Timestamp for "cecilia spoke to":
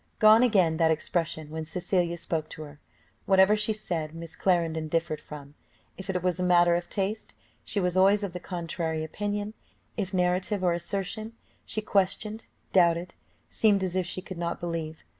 1.63-2.63